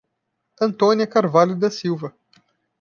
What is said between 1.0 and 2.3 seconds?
Carvalho da Silva